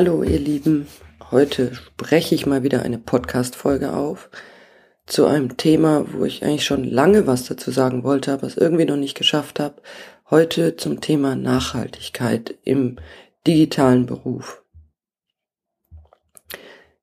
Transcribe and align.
Hallo 0.00 0.22
ihr 0.22 0.38
Lieben, 0.38 0.86
heute 1.32 1.74
spreche 1.74 2.32
ich 2.32 2.46
mal 2.46 2.62
wieder 2.62 2.82
eine 2.82 2.98
Podcast-Folge 2.98 3.94
auf 3.94 4.30
zu 5.06 5.26
einem 5.26 5.56
Thema, 5.56 6.04
wo 6.12 6.24
ich 6.24 6.44
eigentlich 6.44 6.64
schon 6.64 6.84
lange 6.84 7.26
was 7.26 7.46
dazu 7.46 7.72
sagen 7.72 8.04
wollte, 8.04 8.32
aber 8.32 8.46
es 8.46 8.56
irgendwie 8.56 8.84
noch 8.84 8.94
nicht 8.96 9.16
geschafft 9.16 9.58
habe. 9.58 9.82
Heute 10.30 10.76
zum 10.76 11.00
Thema 11.00 11.34
Nachhaltigkeit 11.34 12.54
im 12.62 12.98
digitalen 13.44 14.06
Beruf. 14.06 14.62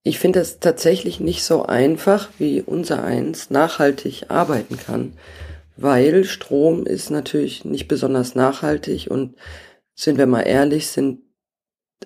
Ich 0.03 0.17
finde 0.17 0.39
es 0.39 0.61
tatsächlich 0.61 1.19
nicht 1.19 1.43
so 1.43 1.65
einfach, 1.65 2.29
wie 2.37 2.61
unser 2.61 3.03
eins 3.03 3.49
nachhaltig 3.49 4.27
arbeiten 4.29 4.77
kann, 4.77 5.17
weil 5.75 6.23
Strom 6.23 6.85
ist 6.85 7.09
natürlich 7.09 7.65
nicht 7.65 7.89
besonders 7.89 8.35
nachhaltig 8.35 9.11
und 9.11 9.35
sind 9.95 10.17
wir 10.17 10.27
mal 10.27 10.43
ehrlich, 10.43 10.87
sind 10.87 11.24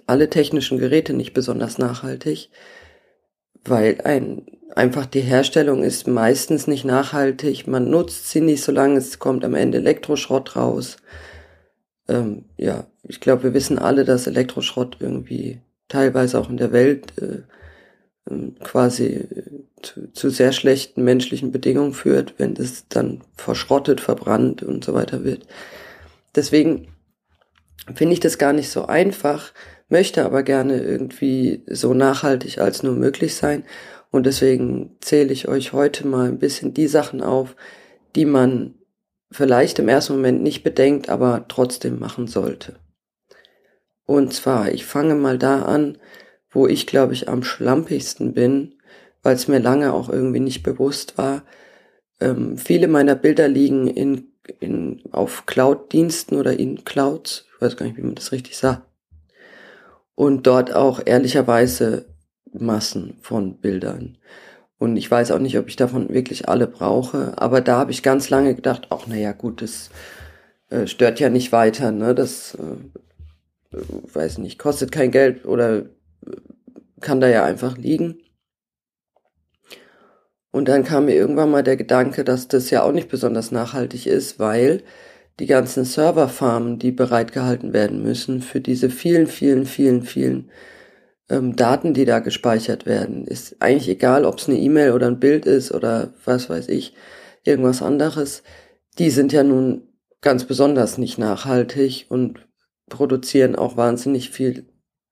alle 0.08 0.30
technischen 0.30 0.78
Geräte 0.78 1.14
nicht 1.14 1.34
besonders 1.34 1.78
nachhaltig, 1.78 2.50
weil 3.64 4.00
ein, 4.04 4.46
einfach 4.76 5.06
die 5.06 5.22
Herstellung 5.22 5.84
ist 5.84 6.08
meistens 6.08 6.68
nicht 6.68 6.86
nachhaltig. 6.86 7.68
Man 7.68 7.90
nutzt 7.90 8.30
sie 8.30 8.42
nicht, 8.42 8.64
solange 8.64 8.98
es 8.98 9.20
kommt 9.20 9.44
am 9.44 9.56
Ende 9.56 9.80
Elektroschrott 9.80 10.56
raus. 10.56 10.98
Ähm, 12.08 12.46
ja, 12.58 12.88
ich 13.04 13.20
glaube, 13.20 13.44
wir 13.44 13.54
wissen 13.54 13.80
alle, 13.80 14.06
dass 14.06 14.28
Elektroschrott 14.28 14.98
irgendwie 15.00 15.62
teilweise 15.88 16.40
auch 16.40 16.50
in 16.50 16.58
der 16.58 16.72
Welt 16.72 17.14
äh, 17.22 17.44
ähm, 18.30 18.56
quasi 18.64 19.06
äh, 19.06 19.44
zu, 19.82 20.12
zu 20.12 20.30
sehr 20.30 20.52
schlechten 20.52 21.04
menschlichen 21.04 21.52
Bedingungen 21.52 21.94
führt, 21.94 22.36
wenn 22.38 22.56
es 22.56 22.88
dann 22.88 23.22
verschrottet, 23.36 24.02
verbrannt 24.02 24.64
und 24.64 24.84
so 24.84 24.94
weiter 24.94 25.24
wird. 25.24 25.46
Deswegen 26.36 26.88
finde 27.96 28.14
ich 28.14 28.20
das 28.20 28.38
gar 28.38 28.54
nicht 28.54 28.70
so 28.70 28.86
einfach, 28.86 29.52
möchte 29.90 30.24
aber 30.24 30.44
gerne 30.44 30.82
irgendwie 30.82 31.64
so 31.68 31.94
nachhaltig 31.94 32.60
als 32.60 32.84
nur 32.84 32.94
möglich 32.94 33.36
sein. 33.36 33.64
Und 34.12 34.26
deswegen 34.26 34.96
zähle 35.02 35.34
ich 35.34 35.48
euch 35.48 35.74
heute 35.74 36.08
mal 36.08 36.30
ein 36.30 36.40
bisschen 36.40 36.74
die 36.74 36.88
Sachen 36.88 37.22
auf, 37.22 37.56
die 38.16 38.26
man 38.26 38.76
vielleicht 39.32 39.78
im 39.80 39.88
ersten 39.88 40.14
Moment 40.14 40.42
nicht 40.42 40.64
bedenkt, 40.64 41.10
aber 41.10 41.46
trotzdem 41.48 42.00
machen 42.00 42.28
sollte. 42.28 42.76
Und 44.06 44.34
zwar, 44.34 44.72
ich 44.72 44.86
fange 44.86 45.14
mal 45.14 45.38
da 45.38 45.64
an, 45.64 45.98
wo 46.50 46.66
ich 46.66 46.88
glaube 46.88 47.14
ich 47.14 47.30
am 47.30 47.44
schlampigsten 47.44 48.34
bin, 48.34 48.76
weil 49.22 49.36
es 49.36 49.48
mir 49.48 49.60
lange 49.60 49.94
auch 49.94 50.10
irgendwie 50.10 50.40
nicht 50.40 50.64
bewusst 50.64 51.20
war. 51.20 51.44
Ähm, 52.20 52.58
viele 52.58 52.88
meiner 52.88 53.14
Bilder 53.14 53.48
liegen 53.48 53.86
in, 53.86 54.32
in, 54.60 55.04
auf 55.12 55.46
Cloud-Diensten 55.46 56.38
oder 56.38 56.58
in 56.58 56.84
Clouds. 56.84 57.46
Ich 57.54 57.62
weiß 57.62 57.78
gar 57.78 57.86
nicht, 57.86 57.98
wie 57.98 58.02
man 58.02 58.16
das 58.16 58.32
richtig 58.32 58.58
sagt 58.58 58.89
und 60.20 60.48
dort 60.48 60.76
auch 60.76 61.00
ehrlicherweise 61.06 62.04
Massen 62.52 63.16
von 63.22 63.62
Bildern. 63.62 64.18
Und 64.78 64.98
ich 64.98 65.10
weiß 65.10 65.32
auch 65.32 65.40
nicht, 65.40 65.58
ob 65.58 65.70
ich 65.70 65.78
davon 65.78 66.10
wirklich 66.10 66.50
alle 66.50 66.68
brauche, 66.68 67.38
aber 67.38 67.62
da 67.62 67.78
habe 67.78 67.92
ich 67.92 68.04
ganz 68.04 68.30
lange 68.30 68.54
gedacht, 68.54 68.88
ach 68.90 69.08
naja 69.08 69.32
gut, 69.32 69.62
das 69.62 69.92
äh, 70.72 70.88
stört 70.88 71.22
ja 71.22 71.30
nicht 71.30 71.54
weiter, 71.54 71.94
ne? 71.94 72.14
Das 72.14 72.56
äh, 72.56 73.78
weiß 74.14 74.40
nicht, 74.40 74.60
kostet 74.60 74.92
kein 74.92 75.12
Geld 75.12 75.46
oder 75.46 75.78
äh, 75.78 75.86
kann 77.00 77.22
da 77.22 77.30
ja 77.30 77.46
einfach 77.46 77.78
liegen. 77.78 78.18
Und 80.52 80.68
dann 80.68 80.84
kam 80.84 81.06
mir 81.06 81.16
irgendwann 81.16 81.50
mal 81.50 81.64
der 81.64 81.78
Gedanke, 81.78 82.26
dass 82.26 82.50
das 82.50 82.72
ja 82.72 82.84
auch 82.84 82.92
nicht 82.92 83.08
besonders 83.08 83.52
nachhaltig 83.52 84.06
ist, 84.06 84.38
weil 84.38 84.84
die 85.40 85.46
ganzen 85.46 85.86
Serverfarmen, 85.86 86.80
die 86.80 86.92
bereitgehalten 86.92 87.74
werden 87.74 88.04
müssen 88.04 88.42
für 88.42 88.60
diese 88.60 88.90
vielen, 88.90 89.28
vielen, 89.28 89.66
vielen, 89.66 90.04
vielen 90.04 90.52
ähm, 91.30 91.56
Daten, 91.56 91.94
die 91.94 92.06
da 92.06 92.20
gespeichert 92.20 92.86
werden, 92.86 93.26
ist 93.26 93.56
eigentlich 93.62 93.90
egal, 93.90 94.26
ob 94.26 94.40
es 94.40 94.50
eine 94.50 94.58
E-Mail 94.58 94.92
oder 94.92 95.08
ein 95.08 95.20
Bild 95.20 95.46
ist 95.46 95.72
oder 95.72 96.14
was 96.26 96.50
weiß 96.50 96.68
ich, 96.70 96.94
irgendwas 97.44 97.82
anderes. 97.82 98.44
Die 98.98 99.10
sind 99.10 99.32
ja 99.32 99.44
nun 99.44 99.88
ganz 100.22 100.44
besonders 100.44 100.98
nicht 100.98 101.18
nachhaltig 101.18 102.08
und 102.10 102.48
produzieren 102.90 103.56
auch 103.56 103.78
wahnsinnig 103.78 104.32
viel 104.32 104.66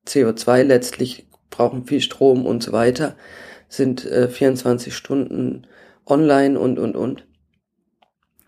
CO2 0.08 0.64
letztlich, 0.64 1.28
brauchen 1.50 1.86
viel 1.86 2.02
Strom 2.02 2.46
und 2.46 2.64
so 2.64 2.72
weiter, 2.72 3.16
sind 3.70 4.06
äh, 4.06 4.28
24 4.28 4.94
Stunden 4.94 5.68
online 6.06 6.60
und, 6.60 6.80
und, 6.80 6.96
und. 6.96 7.28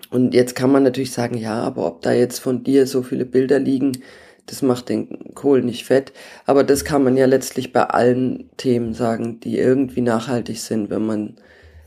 Und 0.10 0.34
jetzt 0.34 0.56
kann 0.56 0.72
man 0.72 0.84
natürlich 0.84 1.12
sagen, 1.12 1.38
ja, 1.38 1.62
aber 1.62 1.86
ob 1.86 2.02
da 2.02 2.12
jetzt 2.12 2.40
von 2.40 2.64
dir 2.64 2.88
so 2.88 3.04
viele 3.04 3.26
Bilder 3.26 3.60
liegen, 3.60 4.02
das 4.46 4.62
macht 4.62 4.90
den 4.90 5.34
Kohl 5.36 5.62
nicht 5.62 5.86
fett. 5.86 6.12
Aber 6.46 6.64
das 6.64 6.84
kann 6.84 7.04
man 7.04 7.16
ja 7.16 7.26
letztlich 7.26 7.72
bei 7.72 7.84
allen 7.84 8.50
Themen 8.58 8.94
sagen, 8.94 9.40
die 9.40 9.58
irgendwie 9.58 10.02
nachhaltig 10.02 10.60
sind, 10.60 10.90
wenn 10.90 11.06
man, 11.06 11.36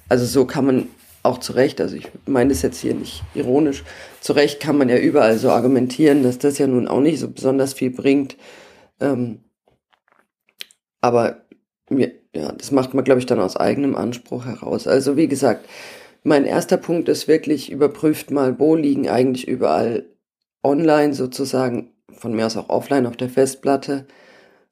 also 0.08 0.24
so 0.24 0.44
kann 0.44 0.66
man 0.66 0.88
auch 1.24 1.38
zu 1.38 1.52
Recht, 1.52 1.80
also 1.80 1.96
ich 1.96 2.08
meine 2.26 2.50
das 2.50 2.62
jetzt 2.62 2.80
hier 2.80 2.94
nicht 2.94 3.22
ironisch, 3.34 3.84
zu 4.20 4.32
Recht 4.32 4.60
kann 4.60 4.76
man 4.76 4.88
ja 4.88 4.96
überall 4.96 5.38
so 5.38 5.50
argumentieren, 5.50 6.22
dass 6.22 6.38
das 6.38 6.58
ja 6.58 6.66
nun 6.66 6.88
auch 6.88 7.00
nicht 7.00 7.20
so 7.20 7.28
besonders 7.28 7.74
viel 7.74 7.90
bringt. 7.90 8.36
Ähm, 9.00 9.40
aber 11.00 11.42
ja, 11.90 12.52
das 12.52 12.70
macht 12.70 12.94
man, 12.94 13.04
glaube 13.04 13.20
ich, 13.20 13.26
dann 13.26 13.40
aus 13.40 13.56
eigenem 13.56 13.94
Anspruch 13.94 14.46
heraus. 14.46 14.86
Also 14.86 15.16
wie 15.16 15.28
gesagt, 15.28 15.68
mein 16.22 16.44
erster 16.44 16.77
Punkt 16.77 17.09
ist 17.09 17.28
wirklich, 17.28 17.71
überprüft 17.71 18.31
mal, 18.31 18.59
wo 18.59 18.77
liegen 18.77 19.09
eigentlich 19.09 19.49
überall 19.49 20.06
online 20.62 21.15
sozusagen, 21.15 21.91
von 22.12 22.34
mir 22.34 22.47
aus 22.47 22.56
auch 22.56 22.69
offline 22.69 23.06
auf 23.06 23.16
der 23.16 23.28
Festplatte, 23.28 24.06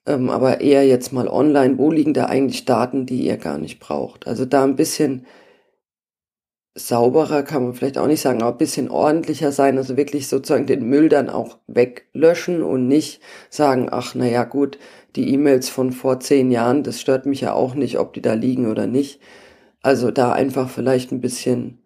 ähm, 0.06 0.30
aber 0.30 0.60
eher 0.60 0.86
jetzt 0.86 1.12
mal 1.12 1.28
online, 1.28 1.78
wo 1.78 1.90
liegen 1.90 2.14
da 2.14 2.26
eigentlich 2.26 2.64
Daten, 2.64 3.06
die 3.06 3.26
ihr 3.26 3.36
gar 3.36 3.58
nicht 3.58 3.80
braucht. 3.80 4.26
Also 4.26 4.44
da 4.44 4.64
ein 4.64 4.76
bisschen 4.76 5.26
sauberer 6.76 7.42
kann 7.42 7.64
man 7.64 7.74
vielleicht 7.74 7.98
auch 7.98 8.06
nicht 8.06 8.20
sagen, 8.20 8.42
aber 8.42 8.52
ein 8.52 8.58
bisschen 8.58 8.90
ordentlicher 8.90 9.52
sein, 9.52 9.76
also 9.76 9.96
wirklich 9.96 10.28
sozusagen 10.28 10.66
den 10.66 10.88
Müll 10.88 11.08
dann 11.08 11.28
auch 11.28 11.58
weglöschen 11.66 12.62
und 12.62 12.86
nicht 12.86 13.20
sagen, 13.50 13.88
ach 13.90 14.14
na 14.14 14.26
ja 14.26 14.44
gut, 14.44 14.78
die 15.16 15.32
E-Mails 15.32 15.68
von 15.68 15.92
vor 15.92 16.20
zehn 16.20 16.50
Jahren, 16.50 16.84
das 16.84 17.00
stört 17.00 17.26
mich 17.26 17.40
ja 17.40 17.52
auch 17.54 17.74
nicht, 17.74 17.98
ob 17.98 18.12
die 18.14 18.22
da 18.22 18.34
liegen 18.34 18.70
oder 18.70 18.86
nicht, 18.86 19.20
also 19.82 20.10
da 20.10 20.32
einfach 20.32 20.68
vielleicht 20.68 21.12
ein 21.12 21.20
bisschen 21.20 21.82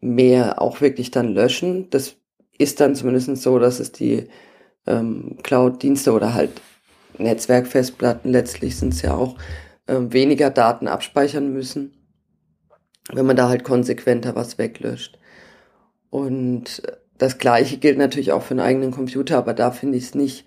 mehr 0.00 0.60
auch 0.60 0.80
wirklich 0.80 1.10
dann 1.10 1.28
löschen. 1.28 1.90
Das 1.90 2.16
ist 2.58 2.80
dann 2.80 2.94
zumindest 2.94 3.36
so, 3.36 3.58
dass 3.58 3.80
es 3.80 3.92
die 3.92 4.28
ähm, 4.86 5.38
Cloud-Dienste 5.42 6.12
oder 6.12 6.34
halt 6.34 6.50
Netzwerkfestplatten 7.18 8.30
letztlich 8.30 8.76
sind 8.76 8.92
es 8.92 9.02
ja 9.02 9.14
auch, 9.14 9.36
äh, 9.86 9.96
weniger 9.98 10.50
Daten 10.50 10.88
abspeichern 10.88 11.52
müssen, 11.52 11.94
wenn 13.12 13.26
man 13.26 13.36
da 13.36 13.48
halt 13.48 13.64
konsequenter 13.64 14.34
was 14.34 14.58
weglöscht. 14.58 15.18
Und 16.10 16.82
das 17.18 17.38
gleiche 17.38 17.78
gilt 17.78 17.98
natürlich 17.98 18.32
auch 18.32 18.42
für 18.42 18.52
einen 18.52 18.60
eigenen 18.60 18.90
Computer, 18.90 19.38
aber 19.38 19.54
da 19.54 19.70
finde 19.70 19.98
ich 19.98 20.04
es 20.04 20.14
nicht 20.14 20.44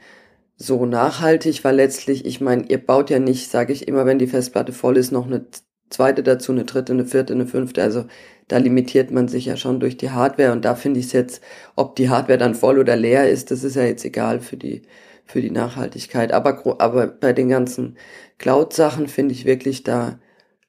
so 0.55 0.85
nachhaltig, 0.85 1.63
weil 1.63 1.75
letztlich, 1.75 2.25
ich 2.25 2.41
meine, 2.41 2.65
ihr 2.67 2.85
baut 2.85 3.09
ja 3.09 3.19
nicht, 3.19 3.49
sage 3.49 3.73
ich 3.73 3.87
immer, 3.87 4.05
wenn 4.05 4.19
die 4.19 4.27
Festplatte 4.27 4.73
voll 4.73 4.97
ist, 4.97 5.11
noch 5.11 5.25
eine 5.25 5.45
zweite 5.89 6.23
dazu, 6.23 6.51
eine 6.51 6.65
dritte, 6.65 6.93
eine 6.93 7.05
vierte, 7.05 7.33
eine 7.33 7.47
fünfte. 7.47 7.81
Also 7.81 8.05
da 8.47 8.57
limitiert 8.57 9.11
man 9.11 9.27
sich 9.27 9.45
ja 9.45 9.57
schon 9.57 9.79
durch 9.79 9.97
die 9.97 10.11
Hardware 10.11 10.51
und 10.51 10.65
da 10.65 10.75
finde 10.75 10.99
ich 10.99 11.07
es 11.07 11.13
jetzt, 11.13 11.43
ob 11.75 11.95
die 11.95 12.09
Hardware 12.09 12.37
dann 12.37 12.55
voll 12.55 12.79
oder 12.79 12.95
leer 12.95 13.29
ist, 13.29 13.51
das 13.51 13.63
ist 13.63 13.75
ja 13.75 13.83
jetzt 13.83 14.05
egal 14.05 14.39
für 14.39 14.57
die 14.57 14.83
für 15.25 15.41
die 15.41 15.51
Nachhaltigkeit. 15.51 16.31
Aber 16.31 16.81
aber 16.81 17.07
bei 17.07 17.33
den 17.33 17.49
ganzen 17.49 17.97
Cloud-Sachen 18.39 19.07
finde 19.07 19.33
ich 19.33 19.45
wirklich, 19.45 19.83
da 19.83 20.19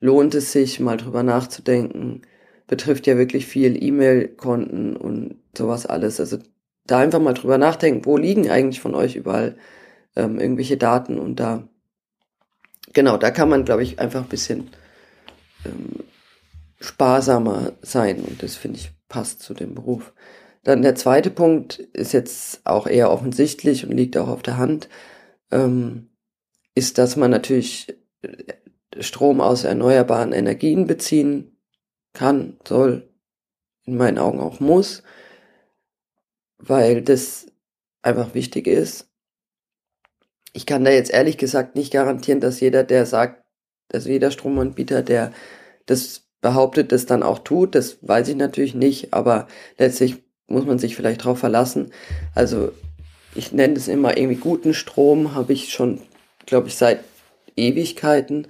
lohnt 0.01 0.35
es 0.35 0.53
sich 0.53 0.81
mal 0.81 0.97
drüber 0.97 1.23
nachzudenken. 1.23 2.23
Betrifft 2.67 3.07
ja 3.07 3.17
wirklich 3.19 3.47
viel 3.47 3.83
E-Mail-Konten 3.83 4.97
und 4.97 5.37
sowas 5.57 5.87
alles. 5.87 6.21
Also 6.21 6.39
da 6.87 6.99
einfach 6.99 7.21
mal 7.21 7.35
drüber 7.35 7.59
nachdenken, 7.59 8.05
wo 8.05 8.17
liegen 8.17 8.51
eigentlich 8.51 8.81
von 8.81 8.95
euch 8.95 9.17
überall 9.17 9.57
ähm, 10.17 10.39
irgendwelche 10.39 10.77
Daten 10.77 11.19
und 11.19 11.41
da 11.41 11.69
genau, 12.93 13.17
da 13.17 13.31
kann 13.31 13.49
man, 13.49 13.65
glaube 13.65 13.83
ich, 13.83 13.99
einfach 13.99 14.23
ein 14.23 14.29
bisschen 14.29 14.71
ähm, 15.65 16.05
sparsamer 16.81 17.73
sein 17.83 18.21
und 18.21 18.43
das 18.43 18.57
finde 18.57 18.79
ich 18.79 18.91
passt 19.09 19.43
zu 19.43 19.53
dem 19.53 19.75
Beruf. 19.75 20.15
Dann 20.63 20.83
der 20.83 20.95
zweite 20.95 21.31
Punkt 21.31 21.79
ist 21.79 22.13
jetzt 22.13 22.61
auch 22.65 22.87
eher 22.87 23.11
offensichtlich 23.11 23.85
und 23.85 23.93
liegt 23.93 24.17
auch 24.17 24.29
auf 24.29 24.43
der 24.43 24.57
Hand, 24.57 24.89
ähm, 25.51 26.11
ist, 26.75 26.97
dass 26.97 27.17
man 27.17 27.31
natürlich 27.31 27.99
äh, 28.23 29.03
Strom 29.03 29.41
aus 29.41 29.65
erneuerbaren 29.65 30.33
Energien 30.33 30.87
beziehen 30.87 31.57
kann, 32.13 32.59
soll, 32.67 33.09
in 33.85 33.97
meinen 33.97 34.19
Augen 34.19 34.41
auch 34.41 34.61
muss, 34.61 35.03
weil 36.59 37.03
das 37.03 37.47
einfach 38.03 38.35
wichtig 38.35 38.67
ist. 38.67 39.09
Ich 40.53 40.67
kann 40.67 40.85
da 40.85 40.91
jetzt 40.91 41.11
ehrlich 41.13 41.39
gesagt 41.39 41.77
nicht 41.77 41.93
garantieren, 41.93 42.41
dass 42.41 42.61
jeder, 42.61 42.83
der 42.83 43.07
sagt, 43.07 43.40
dass 43.91 44.07
jeder 44.07 44.31
Stromanbieter, 44.31 45.03
der 45.03 45.33
das 45.87 46.23
behauptet, 46.41 46.93
das 46.93 47.07
dann 47.07 47.23
auch 47.23 47.41
tut. 47.41 47.75
Das 47.75 47.99
weiß 48.01 48.29
ich 48.29 48.37
natürlich 48.37 48.75
nicht, 48.75 49.13
aber 49.13 49.47
letztlich 49.79 50.17
muss 50.47 50.65
man 50.65 50.79
sich 50.79 50.97
vielleicht 50.97 51.21
darauf 51.23 51.39
verlassen. 51.39 51.93
Also 52.35 52.73
ich 53.35 53.53
nenne 53.53 53.75
es 53.75 53.89
immer 53.89 54.17
irgendwie 54.17 54.41
guten 54.41 54.75
Strom, 54.75 55.35
habe 55.35 55.53
ich 55.53 55.73
schon, 55.73 56.01
glaube 56.47 56.69
ich, 56.69 56.77
seit 56.77 57.01
Ewigkeiten 57.57 58.49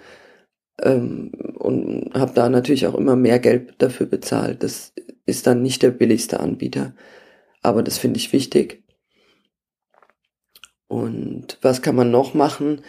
ähm, 0.81 1.33
und 1.59 2.13
habe 2.15 2.33
da 2.35 2.49
natürlich 2.49 2.87
auch 2.87 2.95
immer 2.95 3.17
mehr 3.17 3.39
Geld 3.39 3.75
dafür 3.79 4.07
bezahlt. 4.07 4.63
Das 4.63 4.93
ist 5.27 5.47
dann 5.47 5.63
nicht 5.63 5.83
der 5.83 5.91
billigste 5.91 6.41
Anbieter, 6.41 6.95
aber 7.63 7.83
das 7.83 7.99
finde 7.99 8.19
ich 8.19 8.33
wichtig. 8.33 8.83
Und 10.89 11.59
was 11.63 11.83
kann 11.83 11.95
man 11.95 12.11
noch 12.11 12.35
machen? 12.35 12.83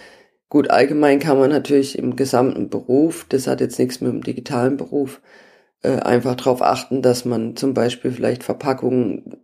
Gut, 0.52 0.70
allgemein 0.70 1.20
kann 1.20 1.40
man 1.40 1.50
natürlich 1.50 1.98
im 1.98 2.18
gesamten 2.18 2.70
Beruf, 2.70 3.26
das 3.30 3.48
hat 3.48 3.62
jetzt 3.62 3.80
nichts 3.80 4.02
mit 4.02 4.12
dem 4.12 4.22
digitalen 4.22 4.76
Beruf, 4.76 5.22
äh, 5.82 5.92
einfach 6.00 6.36
darauf 6.36 6.62
achten, 6.62 7.02
dass 7.02 7.24
man 7.24 7.56
zum 7.56 7.74
Beispiel 7.74 8.12
vielleicht 8.12 8.44
Verpackungen 8.44 9.38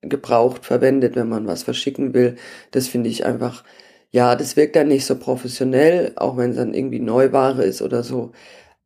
gebraucht 0.00 0.64
verwendet, 0.64 1.14
wenn 1.14 1.28
man 1.28 1.46
was 1.46 1.64
verschicken 1.64 2.14
will. 2.14 2.36
Das 2.70 2.88
finde 2.88 3.10
ich 3.10 3.26
einfach, 3.26 3.64
ja, 4.12 4.34
das 4.34 4.56
wirkt 4.56 4.76
dann 4.76 4.88
nicht 4.88 5.04
so 5.04 5.18
professionell, 5.18 6.12
auch 6.16 6.38
wenn 6.38 6.52
es 6.52 6.56
dann 6.56 6.72
irgendwie 6.72 7.00
Neuware 7.00 7.62
ist 7.64 7.82
oder 7.82 8.02
so. 8.02 8.32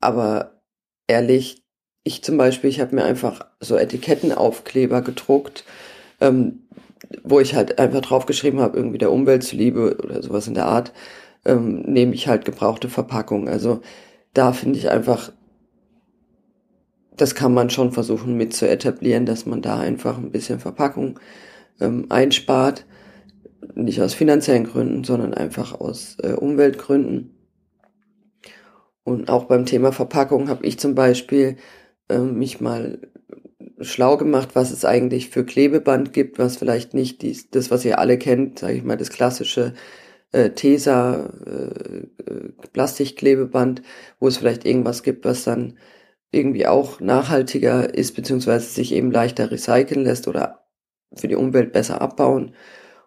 Aber 0.01 0.61
ehrlich, 1.07 1.65
ich 2.03 2.25
zum 2.25 2.37
Beispiel, 2.37 2.71
ich 2.71 2.81
habe 2.81 2.97
mir 2.97 3.05
einfach 3.05 3.47
so 3.61 3.77
Etikettenaufkleber 3.77 5.03
gedruckt, 5.03 5.65
ähm, 6.21 6.69
wo 7.23 7.39
ich 7.41 7.55
halt 7.55 7.79
einfach 7.79 8.01
draufgeschrieben 8.01 8.61
habe, 8.61 8.77
irgendwie 8.77 8.99
der 8.99 9.13
Umwelt 9.13 9.45
zuliebe 9.45 9.97
oder 10.03 10.21
sowas 10.23 10.49
in 10.49 10.55
der 10.55 10.67
Art, 10.67 10.93
ähm, 11.45 11.83
nehme 11.83 12.15
ich 12.15 12.29
halt 12.29 12.45
gebrauchte 12.45 12.89
Verpackung. 12.89 13.49
Also 13.49 13.81
da 14.33 14.53
finde 14.53 14.79
ich 14.79 14.91
einfach, 14.91 15.33
das 17.17 17.35
kann 17.35 17.55
man 17.55 17.71
schon 17.71 17.93
versuchen 17.93 18.37
mit 18.37 18.55
zu 18.55 18.69
etablieren, 18.69 19.27
dass 19.27 19.47
man 19.47 19.63
da 19.63 19.79
einfach 19.79 20.19
ein 20.19 20.33
bisschen 20.33 20.59
Verpackung 20.59 21.21
ähm, 21.81 22.07
einspart. 22.09 22.87
Nicht 23.75 24.03
aus 24.03 24.15
finanziellen 24.15 24.65
Gründen, 24.65 25.05
sondern 25.05 25.33
einfach 25.33 25.81
aus 25.81 26.17
äh, 26.23 26.33
Umweltgründen. 26.33 27.31
Und 29.05 29.29
auch 29.29 29.45
beim 29.45 29.67
Thema 29.67 29.93
Verpackung 29.93 30.49
habe 30.49 30.67
ich 30.67 30.79
zum 30.79 30.95
Beispiel 30.95 31.57
äh, 32.09 32.19
mich 32.19 32.61
mal 32.61 32.99
schlau 33.81 34.17
gemacht, 34.17 34.51
was 34.55 34.71
es 34.71 34.85
eigentlich 34.85 35.31
für 35.31 35.45
Klebeband 35.45 36.13
gibt, 36.13 36.39
was 36.39 36.57
vielleicht 36.57 36.95
nicht 36.95 37.23
dies, 37.23 37.51
das, 37.51 37.71
was 37.71 37.85
ihr 37.85 37.99
alle 37.99 38.19
kennt, 38.19 38.59
sage 38.59 38.75
ich 38.75 38.85
mal, 38.85 38.97
das 38.97 39.11
klassische 39.11 39.75
äh, 40.35 40.51
Tesa 40.51 41.31
äh, 41.47 42.09
Plastikklebeband, 42.73 43.83
wo 44.19 44.27
es 44.27 44.39
vielleicht 44.39 44.65
irgendwas 44.67 45.03
gibt, 45.03 45.25
was 45.25 45.45
dann 45.45 45.79
irgendwie 46.33 46.67
auch 46.67 46.99
nachhaltiger 47.01 47.95
ist, 47.95 48.17
beziehungsweise 48.17 48.67
sich 48.67 48.93
eben 48.93 49.13
leichter 49.13 49.51
recyceln 49.51 50.03
lässt 50.03 50.27
oder 50.27 50.67
für 51.15 51.29
die 51.29 51.37
Umwelt 51.37 51.73
besser 51.73 52.03
abbauen. 52.03 52.55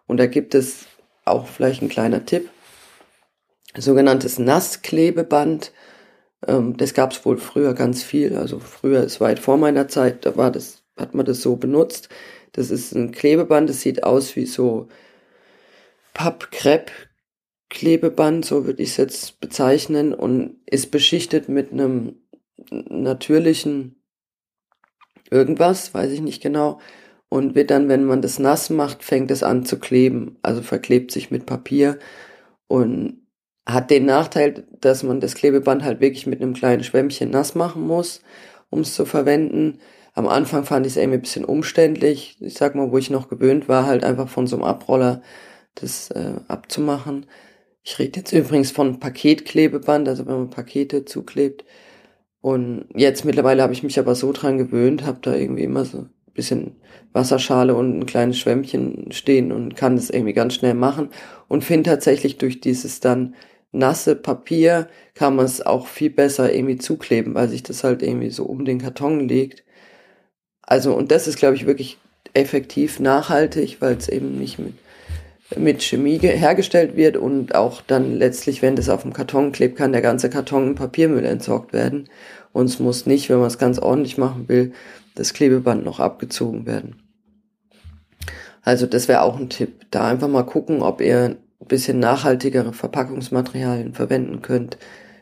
Und 0.06 0.16
da 0.16 0.26
gibt 0.26 0.54
es 0.54 0.86
auch 1.26 1.46
vielleicht 1.46 1.82
ein 1.82 1.90
kleiner 1.90 2.24
Tipp. 2.24 2.48
Sogenanntes 3.76 4.38
Nassklebeband. 4.38 5.72
Ähm, 6.46 6.78
das 6.78 6.94
gab 6.94 7.12
es 7.12 7.26
wohl 7.26 7.36
früher 7.36 7.74
ganz 7.74 8.02
viel. 8.02 8.36
Also 8.36 8.58
früher 8.58 9.04
ist 9.04 9.20
weit 9.20 9.38
vor 9.38 9.58
meiner 9.58 9.88
Zeit, 9.88 10.24
da 10.24 10.36
war 10.36 10.50
das, 10.50 10.82
hat 10.96 11.14
man 11.14 11.26
das 11.26 11.42
so 11.42 11.56
benutzt. 11.56 12.08
Das 12.52 12.70
ist 12.70 12.94
ein 12.94 13.12
Klebeband, 13.12 13.68
das 13.68 13.82
sieht 13.82 14.04
aus 14.04 14.34
wie 14.34 14.46
so 14.46 14.88
Pappkrepp 16.14 16.90
Klebeband, 17.70 18.44
so 18.44 18.64
würde 18.66 18.82
ich 18.82 18.90
es 18.90 18.96
jetzt 18.96 19.40
bezeichnen, 19.40 20.14
und 20.14 20.56
ist 20.66 20.90
beschichtet 20.90 21.48
mit 21.48 21.72
einem 21.72 22.16
natürlichen 22.70 24.02
irgendwas, 25.30 25.92
weiß 25.94 26.10
ich 26.12 26.20
nicht 26.20 26.42
genau, 26.42 26.80
und 27.28 27.54
wird 27.54 27.70
dann, 27.70 27.88
wenn 27.88 28.04
man 28.04 28.22
das 28.22 28.38
nass 28.38 28.70
macht, 28.70 29.02
fängt 29.04 29.30
es 29.30 29.42
an 29.42 29.64
zu 29.64 29.78
kleben, 29.78 30.38
also 30.42 30.62
verklebt 30.62 31.10
sich 31.10 31.30
mit 31.30 31.46
Papier 31.46 31.98
und 32.68 33.26
hat 33.66 33.90
den 33.90 34.06
Nachteil, 34.06 34.66
dass 34.80 35.02
man 35.02 35.20
das 35.20 35.34
Klebeband 35.34 35.84
halt 35.84 36.00
wirklich 36.00 36.26
mit 36.26 36.40
einem 36.40 36.54
kleinen 36.54 36.82
Schwämmchen 36.82 37.30
nass 37.30 37.54
machen 37.54 37.82
muss, 37.82 38.22
um 38.70 38.80
es 38.80 38.94
zu 38.94 39.04
verwenden. 39.04 39.78
Am 40.14 40.26
Anfang 40.26 40.64
fand 40.64 40.86
ich 40.86 40.92
es 40.92 40.96
irgendwie 40.96 41.18
ein 41.18 41.22
bisschen 41.22 41.44
umständlich. 41.44 42.38
Ich 42.40 42.54
sag 42.54 42.74
mal, 42.74 42.90
wo 42.90 42.96
ich 42.96 43.10
noch 43.10 43.28
gewöhnt 43.28 43.68
war, 43.68 43.84
halt 43.86 44.04
einfach 44.04 44.28
von 44.28 44.46
so 44.46 44.56
einem 44.56 44.64
Abroller 44.64 45.22
das 45.74 46.10
äh, 46.10 46.32
abzumachen. 46.48 47.26
Ich 47.90 47.98
rede 47.98 48.20
jetzt 48.20 48.32
übrigens 48.32 48.70
von 48.70 49.00
Paketklebeband, 49.00 50.08
also 50.08 50.26
wenn 50.26 50.36
man 50.36 50.50
Pakete 50.50 51.06
zuklebt. 51.06 51.64
Und 52.42 52.84
jetzt 52.94 53.24
mittlerweile 53.24 53.62
habe 53.62 53.72
ich 53.72 53.82
mich 53.82 53.98
aber 53.98 54.14
so 54.14 54.30
dran 54.32 54.58
gewöhnt, 54.58 55.06
habe 55.06 55.20
da 55.22 55.34
irgendwie 55.34 55.62
immer 55.62 55.86
so 55.86 56.00
ein 56.00 56.10
bisschen 56.34 56.76
Wasserschale 57.14 57.74
und 57.74 57.98
ein 57.98 58.04
kleines 58.04 58.36
Schwämmchen 58.36 59.10
stehen 59.10 59.52
und 59.52 59.74
kann 59.74 59.96
das 59.96 60.10
irgendwie 60.10 60.34
ganz 60.34 60.52
schnell 60.52 60.74
machen 60.74 61.08
und 61.48 61.64
finde 61.64 61.88
tatsächlich 61.88 62.36
durch 62.36 62.60
dieses 62.60 63.00
dann 63.00 63.34
nasse 63.72 64.16
Papier 64.16 64.88
kann 65.14 65.34
man 65.34 65.46
es 65.46 65.64
auch 65.64 65.86
viel 65.86 66.10
besser 66.10 66.52
irgendwie 66.52 66.76
zukleben, 66.76 67.34
weil 67.34 67.48
sich 67.48 67.62
das 67.62 67.84
halt 67.84 68.02
irgendwie 68.02 68.28
so 68.28 68.44
um 68.44 68.66
den 68.66 68.82
Karton 68.82 69.26
legt. 69.26 69.64
Also 70.60 70.94
und 70.94 71.10
das 71.10 71.26
ist 71.26 71.38
glaube 71.38 71.56
ich 71.56 71.64
wirklich 71.64 71.96
effektiv 72.34 73.00
nachhaltig, 73.00 73.78
weil 73.80 73.96
es 73.96 74.10
eben 74.10 74.38
nicht 74.38 74.58
mit 74.58 74.74
mit 75.56 75.82
Chemie 75.82 76.18
hergestellt 76.18 76.96
wird 76.96 77.16
und 77.16 77.54
auch 77.54 77.80
dann 77.80 78.16
letztlich, 78.16 78.60
wenn 78.60 78.76
das 78.76 78.88
auf 78.88 79.02
dem 79.02 79.12
Karton 79.12 79.52
klebt, 79.52 79.76
kann 79.76 79.92
der 79.92 80.02
ganze 80.02 80.28
Karton 80.28 80.68
in 80.68 80.74
Papiermüll 80.74 81.24
entsorgt 81.24 81.72
werden. 81.72 82.08
Und 82.52 82.66
es 82.66 82.78
muss 82.78 83.06
nicht, 83.06 83.30
wenn 83.30 83.38
man 83.38 83.46
es 83.46 83.58
ganz 83.58 83.78
ordentlich 83.78 84.18
machen 84.18 84.48
will, 84.48 84.72
das 85.14 85.32
Klebeband 85.32 85.84
noch 85.84 86.00
abgezogen 86.00 86.66
werden. 86.66 87.02
Also 88.62 88.86
das 88.86 89.08
wäre 89.08 89.22
auch 89.22 89.38
ein 89.38 89.48
Tipp. 89.48 89.86
Da 89.90 90.06
einfach 90.06 90.28
mal 90.28 90.44
gucken, 90.44 90.82
ob 90.82 91.00
ihr 91.00 91.36
ein 91.60 91.66
bisschen 91.66 91.98
nachhaltigere 91.98 92.72
Verpackungsmaterialien 92.72 93.94
verwenden 93.94 94.42
könnt. 94.42 94.78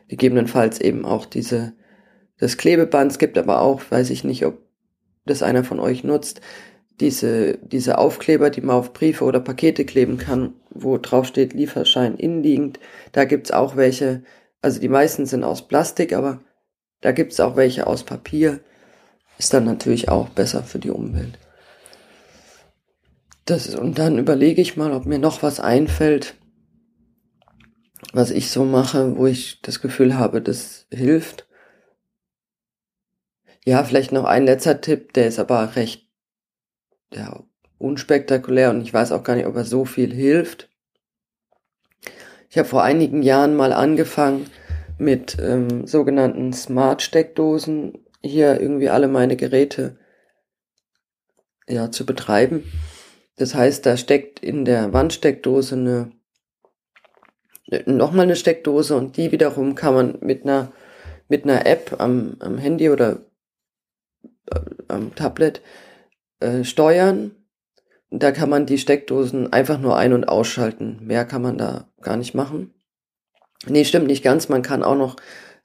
Gegebenenfalls 0.08 0.80
eben 0.80 1.04
auch 1.04 1.26
diese, 1.26 1.72
das 2.38 2.56
Klebeband. 2.56 3.12
Es 3.12 3.18
gibt 3.18 3.38
aber 3.38 3.60
auch, 3.60 3.80
weiß 3.88 4.10
ich 4.10 4.24
nicht, 4.24 4.44
ob 4.44 4.58
das 5.24 5.42
einer 5.42 5.64
von 5.64 5.80
euch 5.80 6.04
nutzt, 6.04 6.40
diese, 7.00 7.58
diese 7.58 7.98
Aufkleber, 7.98 8.50
die 8.50 8.62
man 8.62 8.76
auf 8.76 8.92
Briefe 8.92 9.24
oder 9.24 9.40
Pakete 9.40 9.84
kleben 9.84 10.18
kann, 10.18 10.54
wo 10.70 10.98
drauf 10.98 11.26
steht 11.26 11.52
Lieferschein 11.52 12.16
innenliegend, 12.16 12.80
da 13.12 13.24
gibt's 13.24 13.50
auch 13.50 13.76
welche, 13.76 14.22
also 14.62 14.80
die 14.80 14.88
meisten 14.88 15.26
sind 15.26 15.44
aus 15.44 15.68
Plastik, 15.68 16.12
aber 16.12 16.40
da 17.02 17.12
gibt's 17.12 17.40
auch 17.40 17.56
welche 17.56 17.86
aus 17.86 18.04
Papier. 18.04 18.60
Ist 19.38 19.52
dann 19.52 19.64
natürlich 19.64 20.08
auch 20.08 20.30
besser 20.30 20.62
für 20.62 20.78
die 20.78 20.90
Umwelt. 20.90 21.38
Das 23.44 23.66
ist, 23.66 23.76
und 23.76 23.98
dann 23.98 24.18
überlege 24.18 24.62
ich 24.62 24.76
mal, 24.76 24.92
ob 24.92 25.04
mir 25.04 25.18
noch 25.18 25.42
was 25.42 25.60
einfällt, 25.60 26.34
was 28.12 28.30
ich 28.30 28.50
so 28.50 28.64
mache, 28.64 29.16
wo 29.18 29.26
ich 29.26 29.60
das 29.60 29.80
Gefühl 29.82 30.16
habe, 30.16 30.40
das 30.40 30.86
hilft. 30.90 31.46
Ja, 33.64 33.84
vielleicht 33.84 34.12
noch 34.12 34.24
ein 34.24 34.46
letzter 34.46 34.80
Tipp, 34.80 35.12
der 35.12 35.26
ist 35.26 35.38
aber 35.38 35.76
recht 35.76 36.05
ja, 37.12 37.44
unspektakulär 37.78 38.70
und 38.70 38.80
ich 38.82 38.92
weiß 38.92 39.12
auch 39.12 39.22
gar 39.22 39.36
nicht, 39.36 39.46
ob 39.46 39.56
er 39.56 39.64
so 39.64 39.84
viel 39.84 40.12
hilft. 40.12 40.70
Ich 42.48 42.58
habe 42.58 42.68
vor 42.68 42.82
einigen 42.82 43.22
Jahren 43.22 43.54
mal 43.54 43.72
angefangen 43.72 44.48
mit 44.98 45.36
ähm, 45.40 45.86
sogenannten 45.86 46.52
Smart-Steckdosen 46.52 48.06
hier 48.22 48.60
irgendwie 48.60 48.88
alle 48.88 49.08
meine 49.08 49.36
Geräte 49.36 49.98
ja 51.68 51.90
zu 51.90 52.06
betreiben. 52.06 52.64
Das 53.36 53.54
heißt, 53.54 53.84
da 53.84 53.96
steckt 53.96 54.40
in 54.40 54.64
der 54.64 54.92
Wandsteckdose 54.92 55.74
eine 55.74 56.12
nochmal 57.84 58.24
eine 58.24 58.36
Steckdose 58.36 58.96
und 58.96 59.16
die 59.16 59.32
wiederum 59.32 59.74
kann 59.74 59.94
man 59.94 60.18
mit 60.20 60.44
einer 60.44 60.72
mit 61.28 61.44
einer 61.44 61.66
App 61.66 61.96
am, 61.98 62.36
am 62.38 62.58
Handy 62.58 62.88
oder 62.90 63.26
äh, 64.50 64.60
am 64.88 65.14
Tablet 65.14 65.60
äh, 66.40 66.64
steuern. 66.64 67.32
Da 68.10 68.32
kann 68.32 68.50
man 68.50 68.66
die 68.66 68.78
Steckdosen 68.78 69.52
einfach 69.52 69.78
nur 69.78 69.96
ein- 69.96 70.12
und 70.12 70.28
ausschalten. 70.28 70.98
Mehr 71.02 71.24
kann 71.24 71.42
man 71.42 71.58
da 71.58 71.88
gar 72.00 72.16
nicht 72.16 72.34
machen. 72.34 72.72
Nee, 73.66 73.84
stimmt 73.84 74.06
nicht 74.06 74.22
ganz. 74.22 74.48
Man 74.48 74.62
kann 74.62 74.82
auch 74.82 74.96
noch 74.96 75.16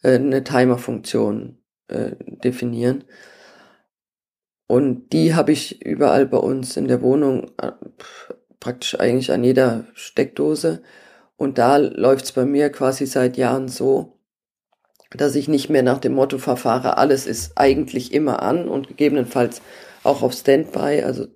äh, 0.01 0.15
eine 0.15 0.43
Timer-Funktion 0.43 1.57
äh, 1.87 2.11
definieren. 2.43 3.03
Und 4.67 5.09
die 5.11 5.35
habe 5.35 5.51
ich 5.51 5.85
überall 5.85 6.25
bei 6.25 6.37
uns 6.37 6.77
in 6.77 6.87
der 6.87 7.01
Wohnung, 7.01 7.51
äh, 7.61 7.71
praktisch 8.59 8.99
eigentlich 8.99 9.31
an 9.31 9.43
jeder 9.43 9.85
Steckdose. 9.93 10.81
Und 11.35 11.57
da 11.57 11.77
läuft's 11.77 12.31
bei 12.31 12.45
mir 12.45 12.69
quasi 12.69 13.05
seit 13.05 13.35
Jahren 13.35 13.67
so, 13.67 14.21
dass 15.09 15.35
ich 15.35 15.47
nicht 15.47 15.69
mehr 15.69 15.83
nach 15.83 15.99
dem 15.99 16.13
Motto 16.13 16.37
verfahre, 16.37 16.97
alles 16.97 17.27
ist 17.27 17.57
eigentlich 17.57 18.13
immer 18.13 18.41
an 18.41 18.69
und 18.69 18.87
gegebenenfalls 18.87 19.61
auch 20.03 20.21
auf 20.23 20.33
Standby, 20.33 21.03
also 21.03 21.27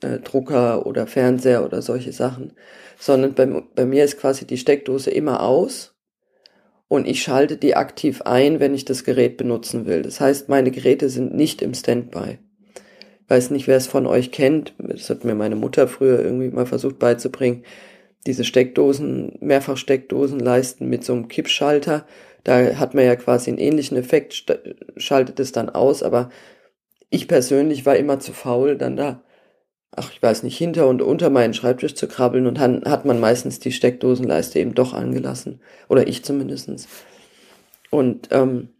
äh, 0.00 0.18
Drucker 0.18 0.86
oder 0.86 1.06
Fernseher 1.06 1.64
oder 1.64 1.82
solche 1.82 2.12
Sachen, 2.12 2.52
sondern 2.98 3.34
bei, 3.34 3.46
bei 3.46 3.86
mir 3.86 4.04
ist 4.04 4.18
quasi 4.18 4.46
die 4.46 4.58
Steckdose 4.58 5.10
immer 5.10 5.42
aus 5.42 5.94
und 6.88 7.06
ich 7.06 7.22
schalte 7.22 7.56
die 7.56 7.76
aktiv 7.76 8.22
ein, 8.22 8.60
wenn 8.60 8.74
ich 8.74 8.84
das 8.84 9.04
Gerät 9.04 9.36
benutzen 9.36 9.86
will. 9.86 10.02
Das 10.02 10.20
heißt, 10.20 10.48
meine 10.48 10.70
Geräte 10.70 11.08
sind 11.08 11.34
nicht 11.34 11.62
im 11.62 11.74
Standby. 11.74 12.38
Ich 13.24 13.30
weiß 13.30 13.50
nicht, 13.50 13.66
wer 13.66 13.76
es 13.76 13.86
von 13.86 14.06
euch 14.06 14.32
kennt. 14.32 14.74
Das 14.78 15.08
hat 15.08 15.24
mir 15.24 15.34
meine 15.34 15.56
Mutter 15.56 15.88
früher 15.88 16.22
irgendwie 16.22 16.50
mal 16.50 16.66
versucht 16.66 16.98
beizubringen. 16.98 17.64
diese 18.26 18.44
Steckdosen, 18.44 19.36
Mehrfachsteckdosen 19.40 20.40
leisten 20.40 20.88
mit 20.88 21.04
so 21.04 21.12
einem 21.12 21.28
Kippschalter. 21.28 22.06
Da 22.42 22.76
hat 22.76 22.94
man 22.94 23.04
ja 23.04 23.16
quasi 23.16 23.50
einen 23.50 23.58
ähnlichen 23.58 23.96
Effekt, 23.98 24.46
schaltet 24.96 25.40
es 25.40 25.52
dann 25.52 25.68
aus, 25.68 26.02
aber 26.02 26.30
ich 27.14 27.28
persönlich 27.28 27.86
war 27.86 27.96
immer 27.96 28.18
zu 28.18 28.32
faul, 28.32 28.76
dann 28.76 28.96
da, 28.96 29.22
ach, 29.92 30.10
ich 30.12 30.22
weiß 30.22 30.42
nicht, 30.42 30.58
hinter 30.58 30.88
und 30.88 31.00
unter 31.00 31.30
meinen 31.30 31.54
Schreibtisch 31.54 31.94
zu 31.94 32.08
krabbeln 32.08 32.46
und 32.46 32.58
dann 32.58 32.82
hat 32.86 33.04
man 33.04 33.20
meistens 33.20 33.60
die 33.60 33.72
Steckdosenleiste 33.72 34.58
eben 34.58 34.74
doch 34.74 34.92
angelassen. 34.92 35.60
Oder 35.88 36.08
ich 36.08 36.24
zumindestens. 36.24 36.88
Und, 37.90 38.28
ähm, 38.32 38.70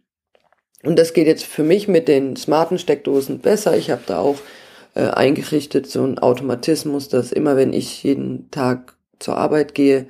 und 0.83 0.99
das 0.99 1.13
geht 1.13 1.27
jetzt 1.27 1.45
für 1.45 1.63
mich 1.63 1.87
mit 1.87 2.07
den 2.07 2.35
smarten 2.35 2.77
Steckdosen 2.77 3.39
besser. 3.39 3.77
Ich 3.77 3.89
habe 3.89 4.03
da 4.05 4.19
auch 4.19 4.37
äh, 4.93 5.07
eingerichtet 5.07 5.87
so 5.89 6.03
ein 6.03 6.19
Automatismus, 6.19 7.07
dass 7.07 7.31
immer 7.31 7.55
wenn 7.55 7.71
ich 7.71 8.03
jeden 8.03 8.51
Tag 8.51 8.97
zur 9.19 9.37
Arbeit 9.37 9.73
gehe, 9.73 10.07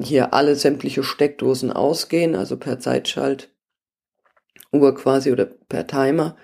hier 0.00 0.32
alle 0.32 0.54
sämtliche 0.54 1.02
Steckdosen 1.02 1.72
ausgehen, 1.72 2.36
also 2.36 2.56
per 2.56 2.78
Zeitschalt, 2.78 3.50
Uhr 4.72 4.94
quasi 4.94 5.32
oder 5.32 5.46
per 5.46 5.86
Timer. 5.86 6.36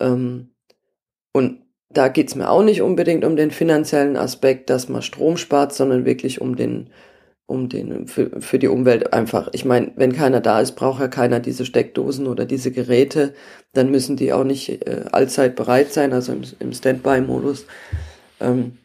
Ähm, 0.00 0.50
und 1.32 1.62
da 1.90 2.08
geht's 2.08 2.34
mir 2.34 2.50
auch 2.50 2.62
nicht 2.62 2.82
unbedingt 2.82 3.24
um 3.24 3.36
den 3.36 3.50
finanziellen 3.50 4.16
Aspekt, 4.16 4.70
dass 4.70 4.88
man 4.88 5.02
Strom 5.02 5.36
spart, 5.36 5.74
sondern 5.74 6.04
wirklich 6.04 6.40
um 6.40 6.56
den, 6.56 6.90
um 7.46 7.68
den, 7.68 8.06
für, 8.06 8.40
für 8.40 8.58
die 8.58 8.68
Umwelt 8.68 9.12
einfach. 9.12 9.48
Ich 9.52 9.64
meine, 9.64 9.92
wenn 9.96 10.12
keiner 10.12 10.40
da 10.40 10.60
ist, 10.60 10.72
braucht 10.72 11.00
ja 11.00 11.08
keiner 11.08 11.40
diese 11.40 11.66
Steckdosen 11.66 12.26
oder 12.26 12.46
diese 12.46 12.70
Geräte, 12.70 13.34
dann 13.72 13.90
müssen 13.90 14.16
die 14.16 14.32
auch 14.32 14.44
nicht 14.44 14.86
äh, 14.86 15.04
allzeit 15.12 15.56
bereit 15.56 15.92
sein, 15.92 16.12
also 16.12 16.32
im, 16.32 16.42
im 16.60 16.72
Standby-Modus. 16.72 17.66
Ähm, 18.40 18.78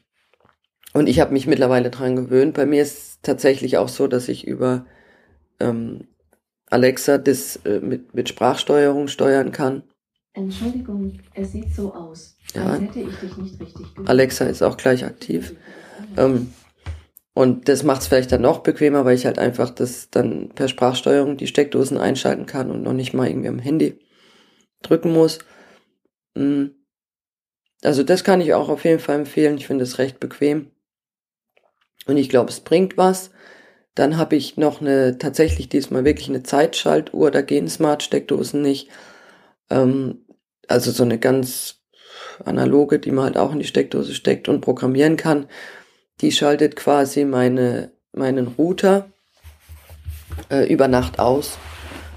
und 0.93 1.07
ich 1.07 1.19
habe 1.19 1.33
mich 1.33 1.47
mittlerweile 1.47 1.89
dran 1.91 2.15
gewöhnt. 2.15 2.55
Bei 2.55 2.65
mir 2.65 2.81
ist 2.81 2.97
es 2.97 3.21
tatsächlich 3.21 3.77
auch 3.77 3.89
so, 3.89 4.07
dass 4.07 4.27
ich 4.29 4.47
über 4.47 4.85
ähm, 5.59 6.07
Alexa 6.69 7.17
das 7.17 7.57
äh, 7.65 7.79
mit, 7.79 8.13
mit 8.13 8.29
Sprachsteuerung 8.29 9.07
steuern 9.07 9.51
kann. 9.51 9.83
Entschuldigung, 10.37 11.19
es 11.33 11.51
sieht 11.51 11.73
so 11.73 11.93
aus, 11.93 12.37
ja. 12.53 12.63
als 12.63 12.81
hätte 12.81 12.99
ich 12.99 13.15
dich 13.15 13.37
nicht 13.37 13.59
richtig 13.59 13.93
gehört. 13.93 14.07
Alexa 14.07 14.45
ist 14.45 14.61
auch 14.61 14.77
gleich 14.77 15.03
aktiv. 15.03 15.55
Ähm, 16.15 16.53
und 17.33 17.67
das 17.69 17.81
macht 17.81 18.01
es 18.01 18.07
vielleicht 18.07 18.31
dann 18.31 18.41
noch 18.41 18.59
bequemer, 18.59 19.03
weil 19.03 19.15
ich 19.15 19.25
halt 19.25 19.39
einfach 19.39 19.71
das 19.71 20.11
dann 20.11 20.49
per 20.49 20.67
Sprachsteuerung 20.67 21.37
die 21.37 21.47
Steckdosen 21.47 21.97
einschalten 21.97 22.45
kann 22.45 22.69
und 22.69 22.83
noch 22.83 22.93
nicht 22.93 23.13
mal 23.13 23.27
irgendwie 23.27 23.47
am 23.47 23.57
Handy 23.57 23.99
drücken 24.83 25.11
muss. 25.11 25.39
Mm. 26.35 26.67
Also 27.83 28.03
das 28.03 28.23
kann 28.23 28.41
ich 28.41 28.53
auch 28.53 28.69
auf 28.69 28.85
jeden 28.85 28.99
Fall 28.99 29.17
empfehlen. 29.17 29.57
Ich 29.57 29.65
finde 29.65 29.83
es 29.83 29.97
recht 29.97 30.19
bequem. 30.19 30.71
Und 32.05 32.17
ich 32.17 32.29
glaube, 32.29 32.49
es 32.49 32.59
bringt 32.59 32.95
was. 32.95 33.31
Dann 33.95 34.17
habe 34.17 34.35
ich 34.35 34.57
noch 34.57 34.81
eine, 34.81 35.17
tatsächlich 35.17 35.69
diesmal 35.69 36.05
wirklich 36.05 36.29
eine 36.29 36.43
Zeitschaltuhr, 36.43 37.31
da 37.31 37.41
gehen 37.41 37.67
Smart-Steckdosen 37.67 38.61
nicht. 38.61 38.89
Ähm, 39.69 40.26
also 40.67 40.91
so 40.91 41.03
eine 41.03 41.19
ganz 41.19 41.75
analoge, 42.45 42.99
die 42.99 43.11
man 43.11 43.25
halt 43.25 43.37
auch 43.37 43.51
in 43.51 43.59
die 43.59 43.65
Steckdose 43.65 44.13
steckt 44.13 44.49
und 44.49 44.61
programmieren 44.61 45.17
kann. 45.17 45.47
Die 46.21 46.31
schaltet 46.31 46.75
quasi 46.75 47.25
meine, 47.25 47.91
meinen 48.11 48.47
Router 48.47 49.09
äh, 50.49 50.71
über 50.71 50.87
Nacht 50.87 51.19
aus. 51.19 51.57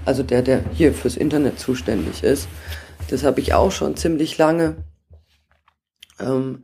Also 0.05 0.23
der, 0.23 0.41
der 0.41 0.63
hier 0.73 0.93
fürs 0.93 1.17
Internet 1.17 1.59
zuständig 1.59 2.23
ist. 2.23 2.47
Das 3.09 3.23
habe 3.23 3.39
ich 3.39 3.53
auch 3.53 3.71
schon 3.71 3.95
ziemlich 3.95 4.37
lange. 4.37 4.77
Ähm, 6.19 6.63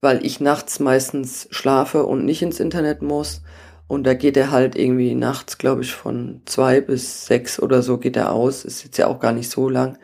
weil 0.00 0.24
ich 0.24 0.40
nachts 0.40 0.78
meistens 0.80 1.48
schlafe 1.50 2.04
und 2.04 2.24
nicht 2.24 2.42
ins 2.42 2.60
Internet 2.60 3.02
muss. 3.02 3.42
Und 3.88 4.04
da 4.04 4.14
geht 4.14 4.36
er 4.36 4.50
halt 4.50 4.76
irgendwie 4.76 5.14
nachts, 5.14 5.58
glaube 5.58 5.82
ich, 5.82 5.92
von 5.92 6.42
zwei 6.44 6.80
bis 6.80 7.26
sechs 7.26 7.60
oder 7.60 7.82
so 7.82 7.98
geht 7.98 8.16
er 8.16 8.32
aus. 8.32 8.64
Ist 8.64 8.84
jetzt 8.84 8.98
ja 8.98 9.06
auch 9.06 9.20
gar 9.20 9.32
nicht 9.32 9.50
so 9.50 9.68
lang. 9.68 9.98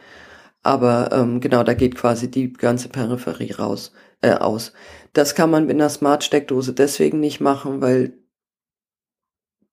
Aber 0.62 1.10
ähm, 1.12 1.40
genau, 1.40 1.64
da 1.64 1.74
geht 1.74 1.96
quasi 1.96 2.30
die 2.30 2.52
ganze 2.52 2.88
Peripherie 2.88 3.52
raus, 3.52 3.92
äh, 4.20 4.34
aus. 4.34 4.72
Das 5.12 5.34
kann 5.34 5.50
man 5.50 5.66
mit 5.66 5.74
einer 5.74 5.88
Smart-Steckdose 5.88 6.72
deswegen 6.72 7.20
nicht 7.20 7.40
machen, 7.40 7.80
weil 7.80 8.14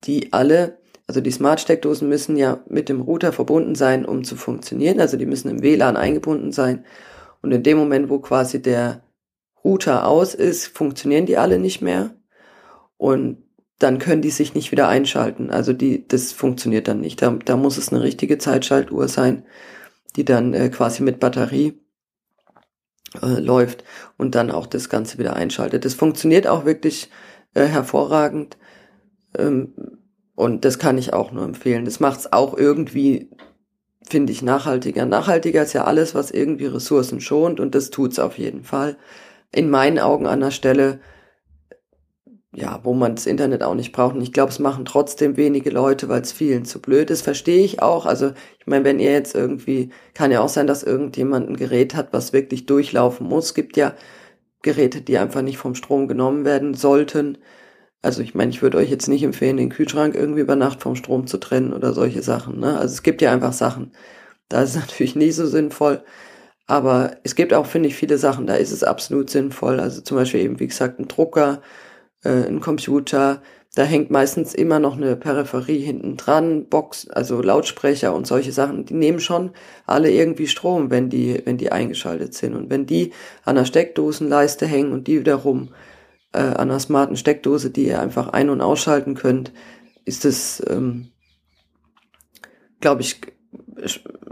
die 0.04 0.32
alle, 0.32 0.78
also 1.06 1.20
die 1.20 1.30
Smart-Steckdosen 1.30 2.08
müssen 2.08 2.36
ja 2.36 2.62
mit 2.68 2.88
dem 2.88 3.00
Router 3.00 3.32
verbunden 3.32 3.74
sein, 3.74 4.04
um 4.04 4.24
zu 4.24 4.36
funktionieren. 4.36 5.00
Also 5.00 5.16
die 5.16 5.26
müssen 5.26 5.50
im 5.50 5.62
WLAN 5.62 5.96
eingebunden 5.96 6.50
sein. 6.52 6.84
Und 7.42 7.52
in 7.52 7.62
dem 7.62 7.78
Moment, 7.78 8.10
wo 8.10 8.18
quasi 8.18 8.60
der 8.60 9.02
Router 9.64 10.06
aus 10.06 10.34
ist, 10.34 10.66
funktionieren 10.66 11.26
die 11.26 11.36
alle 11.36 11.58
nicht 11.58 11.82
mehr 11.82 12.14
und 12.96 13.38
dann 13.78 13.98
können 13.98 14.20
die 14.20 14.30
sich 14.30 14.54
nicht 14.54 14.72
wieder 14.72 14.88
einschalten. 14.88 15.50
Also 15.50 15.72
die, 15.72 16.06
das 16.06 16.32
funktioniert 16.32 16.86
dann 16.86 17.00
nicht. 17.00 17.22
Da, 17.22 17.30
da 17.30 17.56
muss 17.56 17.78
es 17.78 17.90
eine 17.90 18.02
richtige 18.02 18.36
Zeitschaltuhr 18.36 19.08
sein, 19.08 19.44
die 20.16 20.24
dann 20.24 20.54
äh, 20.54 20.68
quasi 20.68 21.02
mit 21.02 21.20
Batterie 21.20 21.80
äh, 23.22 23.40
läuft 23.40 23.84
und 24.16 24.34
dann 24.34 24.50
auch 24.50 24.66
das 24.66 24.88
Ganze 24.88 25.18
wieder 25.18 25.34
einschaltet. 25.34 25.84
Das 25.84 25.94
funktioniert 25.94 26.46
auch 26.46 26.64
wirklich 26.64 27.10
äh, 27.54 27.66
hervorragend 27.66 28.56
ähm, 29.36 29.74
und 30.34 30.64
das 30.64 30.78
kann 30.78 30.98
ich 30.98 31.12
auch 31.12 31.32
nur 31.32 31.44
empfehlen. 31.44 31.84
Das 31.84 32.00
macht 32.00 32.20
es 32.20 32.32
auch 32.32 32.56
irgendwie, 32.56 33.30
finde 34.08 34.32
ich, 34.32 34.42
nachhaltiger. 34.42 35.06
Nachhaltiger 35.06 35.62
ist 35.62 35.72
ja 35.72 35.84
alles, 35.84 36.14
was 36.14 36.30
irgendwie 36.30 36.66
Ressourcen 36.66 37.20
schont 37.20 37.60
und 37.60 37.74
das 37.74 37.90
tut's 37.90 38.18
auf 38.18 38.38
jeden 38.38 38.64
Fall 38.64 38.96
in 39.52 39.68
meinen 39.70 39.98
Augen 39.98 40.26
an 40.26 40.40
der 40.40 40.50
Stelle, 40.52 41.00
ja, 42.52 42.80
wo 42.82 42.94
man 42.94 43.14
das 43.14 43.26
Internet 43.26 43.62
auch 43.62 43.74
nicht 43.74 43.92
braucht. 43.92 44.16
Und 44.16 44.22
ich 44.22 44.32
glaube, 44.32 44.50
es 44.50 44.58
machen 44.58 44.84
trotzdem 44.84 45.36
wenige 45.36 45.70
Leute, 45.70 46.08
weil 46.08 46.22
es 46.22 46.32
vielen 46.32 46.64
zu 46.64 46.80
blöd 46.80 47.10
ist. 47.10 47.22
Verstehe 47.22 47.64
ich 47.64 47.80
auch. 47.80 48.06
Also 48.06 48.32
ich 48.58 48.66
meine, 48.66 48.84
wenn 48.84 48.98
ihr 48.98 49.12
jetzt 49.12 49.34
irgendwie, 49.36 49.90
kann 50.14 50.32
ja 50.32 50.40
auch 50.40 50.48
sein, 50.48 50.66
dass 50.66 50.82
irgendjemand 50.82 51.48
ein 51.48 51.56
Gerät 51.56 51.94
hat, 51.94 52.12
was 52.12 52.32
wirklich 52.32 52.66
durchlaufen 52.66 53.28
muss. 53.28 53.46
Es 53.46 53.54
gibt 53.54 53.76
ja 53.76 53.94
Geräte, 54.62 55.00
die 55.00 55.18
einfach 55.18 55.42
nicht 55.42 55.58
vom 55.58 55.74
Strom 55.76 56.08
genommen 56.08 56.44
werden 56.44 56.74
sollten. 56.74 57.38
Also 58.02 58.22
ich 58.22 58.34
meine, 58.34 58.50
ich 58.50 58.62
würde 58.62 58.78
euch 58.78 58.90
jetzt 58.90 59.08
nicht 59.08 59.22
empfehlen, 59.22 59.56
den 59.56 59.70
Kühlschrank 59.70 60.14
irgendwie 60.14 60.40
über 60.40 60.56
Nacht 60.56 60.82
vom 60.82 60.96
Strom 60.96 61.26
zu 61.26 61.38
trennen 61.38 61.72
oder 61.72 61.92
solche 61.92 62.22
Sachen. 62.22 62.58
Ne? 62.58 62.78
Also 62.78 62.94
es 62.94 63.02
gibt 63.02 63.22
ja 63.22 63.32
einfach 63.32 63.52
Sachen. 63.52 63.92
Da 64.48 64.62
ist 64.62 64.70
es 64.70 64.76
natürlich 64.80 65.14
nie 65.16 65.30
so 65.32 65.46
sinnvoll. 65.46 66.02
Aber 66.66 67.16
es 67.24 67.34
gibt 67.34 67.52
auch, 67.54 67.66
finde 67.66 67.88
ich, 67.88 67.96
viele 67.96 68.18
Sachen, 68.18 68.46
da 68.46 68.54
ist 68.54 68.72
es 68.72 68.84
absolut 68.84 69.30
sinnvoll. 69.30 69.80
Also 69.80 70.02
zum 70.02 70.16
Beispiel 70.16 70.40
eben, 70.40 70.60
wie 70.60 70.68
gesagt, 70.68 70.98
ein 71.00 71.08
Drucker, 71.08 71.62
äh, 72.22 72.46
ein 72.46 72.60
Computer. 72.60 73.42
Da 73.74 73.84
hängt 73.84 74.10
meistens 74.10 74.52
immer 74.52 74.80
noch 74.80 74.96
eine 74.96 75.14
Peripherie 75.14 75.78
hinten 75.78 76.16
dran, 76.16 76.66
Box, 76.68 77.08
also 77.08 77.40
Lautsprecher 77.40 78.12
und 78.14 78.26
solche 78.26 78.50
Sachen. 78.50 78.84
Die 78.84 78.94
nehmen 78.94 79.20
schon 79.20 79.52
alle 79.86 80.10
irgendwie 80.10 80.48
Strom, 80.48 80.90
wenn 80.90 81.08
die, 81.08 81.40
wenn 81.44 81.56
die 81.56 81.70
eingeschaltet 81.70 82.34
sind. 82.34 82.56
Und 82.56 82.68
wenn 82.68 82.86
die 82.86 83.12
an 83.44 83.54
der 83.54 83.64
Steckdosenleiste 83.64 84.66
hängen 84.66 84.92
und 84.92 85.06
die 85.06 85.20
wiederum 85.20 85.68
äh, 86.32 86.40
an 86.40 86.70
einer 86.70 86.80
smarten 86.80 87.16
Steckdose, 87.16 87.70
die 87.70 87.86
ihr 87.86 88.00
einfach 88.00 88.28
ein- 88.28 88.50
und 88.50 88.60
ausschalten 88.60 89.14
könnt, 89.14 89.52
ist 90.04 90.24
es, 90.24 90.62
ähm, 90.68 91.12
glaube 92.80 93.02
ich, 93.02 93.20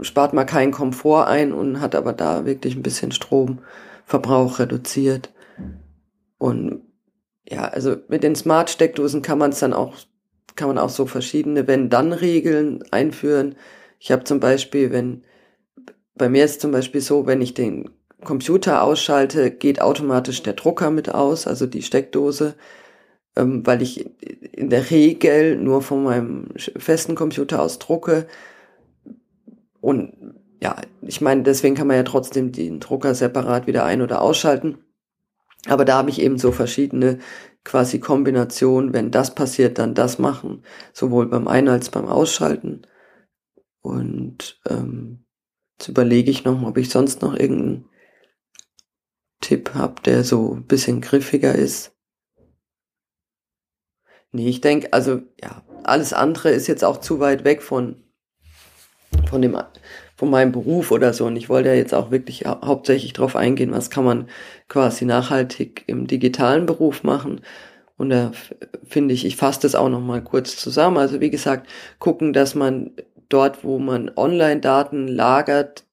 spart 0.01 0.33
man 0.33 0.45
keinen 0.45 0.71
Komfort 0.71 1.27
ein 1.27 1.53
und 1.53 1.79
hat 1.79 1.95
aber 1.95 2.13
da 2.13 2.45
wirklich 2.45 2.75
ein 2.75 2.83
bisschen 2.83 3.11
Stromverbrauch 3.11 4.59
reduziert. 4.59 5.31
Und 6.37 6.88
ja, 7.47 7.65
also 7.67 7.97
mit 8.07 8.23
den 8.23 8.35
Smart-Steckdosen 8.35 9.21
kann 9.21 9.37
man 9.37 9.51
es 9.51 9.59
dann 9.59 9.73
auch, 9.73 9.95
kann 10.55 10.67
man 10.67 10.77
auch 10.77 10.89
so 10.89 11.05
verschiedene 11.05 11.67
Wenn-Dann-Regeln 11.67 12.83
einführen. 12.91 13.55
Ich 13.99 14.11
habe 14.11 14.23
zum 14.23 14.39
Beispiel, 14.39 14.91
wenn, 14.91 15.23
bei 16.15 16.29
mir 16.29 16.45
ist 16.45 16.61
zum 16.61 16.71
Beispiel 16.71 17.01
so, 17.01 17.25
wenn 17.25 17.41
ich 17.41 17.53
den 17.53 17.89
Computer 18.23 18.83
ausschalte, 18.83 19.51
geht 19.51 19.81
automatisch 19.81 20.43
der 20.43 20.53
Drucker 20.53 20.91
mit 20.91 21.13
aus, 21.13 21.47
also 21.47 21.65
die 21.65 21.81
Steckdose, 21.81 22.55
ähm, 23.35 23.65
weil 23.65 23.81
ich 23.81 24.05
in 24.53 24.69
der 24.69 24.91
Regel 24.91 25.55
nur 25.55 25.81
von 25.81 26.03
meinem 26.03 26.49
festen 26.57 27.15
Computer 27.15 27.61
aus 27.61 27.79
drucke. 27.79 28.27
Und 29.81 30.13
ja, 30.61 30.75
ich 31.01 31.21
meine, 31.21 31.43
deswegen 31.43 31.75
kann 31.75 31.87
man 31.87 31.95
ja 31.95 32.03
trotzdem 32.03 32.51
den 32.51 32.79
Drucker 32.79 33.15
separat 33.15 33.67
wieder 33.67 33.85
ein- 33.85 34.01
oder 34.01 34.21
ausschalten. 34.21 34.79
Aber 35.67 35.85
da 35.85 35.97
habe 35.97 36.09
ich 36.09 36.21
eben 36.21 36.37
so 36.37 36.51
verschiedene 36.51 37.19
quasi 37.63 37.99
Kombinationen. 37.99 38.93
Wenn 38.93 39.11
das 39.11 39.35
passiert, 39.35 39.77
dann 39.77 39.93
das 39.93 40.19
machen. 40.19 40.63
Sowohl 40.93 41.27
beim 41.27 41.47
Ein- 41.47 41.67
als 41.67 41.89
beim 41.89 42.07
Ausschalten. 42.07 42.83
Und 43.81 44.59
ähm, 44.67 45.25
jetzt 45.77 45.89
überlege 45.89 46.31
ich 46.31 46.43
noch, 46.43 46.61
ob 46.63 46.77
ich 46.77 46.89
sonst 46.89 47.21
noch 47.21 47.35
irgendeinen 47.35 47.89
Tipp 49.41 49.73
habe, 49.73 50.01
der 50.01 50.23
so 50.23 50.53
ein 50.55 50.65
bisschen 50.65 51.01
griffiger 51.01 51.55
ist. 51.55 51.95
Nee, 54.31 54.47
ich 54.47 54.61
denke, 54.61 54.93
also 54.93 55.21
ja, 55.41 55.63
alles 55.83 56.13
andere 56.13 56.51
ist 56.51 56.67
jetzt 56.67 56.83
auch 56.83 56.97
zu 56.97 57.19
weit 57.19 57.43
weg 57.45 57.63
von 57.63 58.03
von 59.29 59.41
dem 59.41 59.55
von 60.19 60.29
meinem 60.29 60.51
Beruf 60.51 60.91
oder 60.91 61.13
so. 61.13 61.27
Und 61.27 61.37
ich 61.37 61.47
wollte 61.47 61.69
ja 61.69 61.75
jetzt 61.75 61.93
auch 61.93 62.11
wirklich 62.11 62.45
hau 62.45 62.59
hauptsächlich 62.61 63.13
darauf 63.13 63.37
eingehen, 63.37 63.71
was 63.71 63.89
kann 63.89 64.03
man 64.03 64.27
quasi 64.67 65.05
nachhaltig 65.05 65.85
im 65.87 66.07
digitalen 66.07 66.65
Beruf 66.65 67.03
machen. 67.03 67.39
Und 67.95 68.09
da 68.09 68.33
finde 68.85 69.13
ich, 69.13 69.23
ich 69.23 69.37
fasse 69.37 69.61
das 69.61 69.75
auch 69.75 69.87
noch 69.87 70.01
mal 70.01 70.21
kurz 70.21 70.57
zusammen. 70.57 70.97
Also 70.97 71.21
wie 71.21 71.29
gesagt, 71.29 71.69
gucken, 71.99 72.33
dass 72.33 72.53
man 72.53 72.91
dort, 73.29 73.63
wo 73.63 73.79
man 73.79 74.11
Online-Daten 74.13 75.07
lagert, 75.07 75.85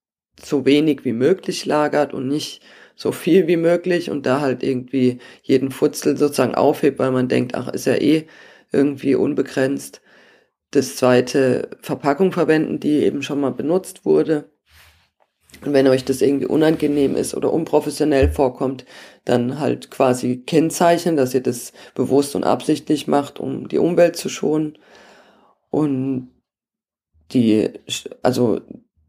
so 0.42 0.64
wenig 0.64 1.04
wie 1.04 1.12
möglich 1.12 1.64
lagert 1.64 2.12
und 2.12 2.26
nicht 2.26 2.62
so 2.97 3.12
viel 3.12 3.47
wie 3.47 3.56
möglich 3.56 4.11
und 4.11 4.26
da 4.26 4.40
halt 4.40 4.64
irgendwie 4.64 5.21
jeden 5.45 5.71
Futzel 5.71 6.16
sozusagen 6.16 6.56
aufhebt, 6.56 6.99
weil 6.99 7.12
man 7.12 7.28
denkt, 7.28 7.54
ach, 7.54 7.68
ist 7.68 7.87
ja 7.87 7.95
eh 7.95 8.26
irgendwie 8.73 9.14
unbegrenzt. 9.14 10.00
Das 10.76 10.97
zweite, 10.97 11.71
Verpackung 11.80 12.33
verwenden, 12.33 12.80
die 12.80 13.02
eben 13.02 13.23
schon 13.23 13.40
mal 13.40 13.50
benutzt 13.50 14.04
wurde. 14.04 14.50
Und 15.64 15.73
wenn 15.73 15.87
euch 15.87 16.04
das 16.04 16.21
irgendwie 16.21 16.45
unangenehm 16.45 17.16
ist 17.16 17.35
oder 17.35 17.50
unprofessionell 17.50 18.30
vorkommt, 18.30 18.85
dann 19.25 19.59
halt 19.59 19.90
quasi 19.90 20.42
kennzeichnen, 20.42 21.16
dass 21.16 21.33
ihr 21.33 21.42
das 21.42 21.73
bewusst 21.95 22.37
und 22.37 22.45
absichtlich 22.45 23.06
macht, 23.06 23.40
um 23.40 23.68
die 23.68 23.78
Umwelt 23.78 24.16
zu 24.16 24.28
schonen. 24.28 24.76
Und 25.71 26.28
die, 27.33 27.71
also 28.23 28.61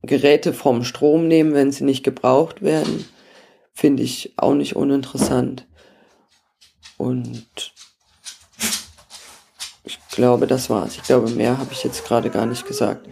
Geräte 0.04 0.54
vom 0.54 0.86
Strom 0.86 1.28
nehmen, 1.28 1.54
wenn 1.54 1.74
sie 1.74 1.84
nicht 1.84 2.06
gebraucht 2.06 2.62
werden, 2.62 3.04
finde 3.74 4.04
ich 4.04 4.36
auch 4.38 4.54
nicht 4.54 4.78
uninteressant. 4.78 5.68
Und 6.98 7.74
ich 9.88 10.00
glaube, 10.12 10.48
das 10.48 10.70
war's. 10.70 10.96
Ich 10.96 11.04
glaube, 11.04 11.30
mehr 11.32 11.58
habe 11.58 11.72
ich 11.72 11.84
jetzt 11.84 12.06
gerade 12.06 12.30
gar 12.30 12.46
nicht 12.46 12.68
gesagt. 12.68 13.08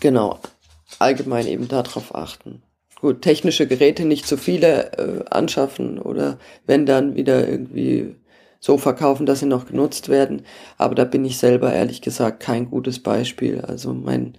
Genau. 0.00 0.38
Allgemein 0.98 1.46
eben 1.46 1.68
darauf 1.68 2.14
achten. 2.14 2.62
Gut, 3.00 3.22
technische 3.22 3.66
Geräte 3.66 4.04
nicht 4.04 4.26
zu 4.26 4.36
viele 4.36 4.92
äh, 4.92 5.24
anschaffen 5.30 5.98
oder 5.98 6.38
wenn 6.66 6.86
dann 6.86 7.16
wieder 7.16 7.46
irgendwie 7.48 8.16
so 8.60 8.78
verkaufen, 8.78 9.26
dass 9.26 9.40
sie 9.40 9.46
noch 9.46 9.66
genutzt 9.66 10.08
werden. 10.08 10.46
Aber 10.78 10.94
da 10.94 11.04
bin 11.04 11.24
ich 11.24 11.36
selber 11.38 11.72
ehrlich 11.72 12.00
gesagt 12.00 12.40
kein 12.40 12.70
gutes 12.70 12.98
Beispiel. 12.98 13.60
Also 13.60 13.92
mein, 13.92 14.38